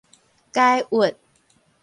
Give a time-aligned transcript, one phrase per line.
[0.51, 1.15] 解鬱